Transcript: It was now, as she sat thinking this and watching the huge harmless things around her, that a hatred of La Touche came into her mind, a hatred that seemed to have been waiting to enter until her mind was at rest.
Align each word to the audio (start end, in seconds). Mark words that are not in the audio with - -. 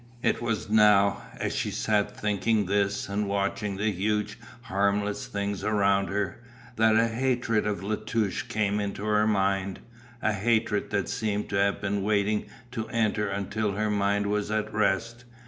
It 0.23 0.41
was 0.41 0.67
now, 0.67 1.21
as 1.39 1.55
she 1.55 1.69
sat 1.69 2.17
thinking 2.19 2.65
this 2.65 3.07
and 3.07 3.27
watching 3.27 3.77
the 3.77 3.91
huge 3.91 4.39
harmless 4.63 5.27
things 5.27 5.63
around 5.63 6.07
her, 6.09 6.41
that 6.75 6.95
a 6.95 7.07
hatred 7.07 7.67
of 7.67 7.83
La 7.83 7.97
Touche 7.97 8.41
came 8.47 8.79
into 8.79 9.03
her 9.05 9.27
mind, 9.27 9.77
a 10.19 10.33
hatred 10.33 10.89
that 10.89 11.07
seemed 11.07 11.49
to 11.49 11.55
have 11.57 11.79
been 11.79 12.01
waiting 12.01 12.47
to 12.71 12.87
enter 12.87 13.27
until 13.27 13.73
her 13.73 13.91
mind 13.91 14.25
was 14.25 14.49
at 14.49 14.73
rest. 14.73 15.23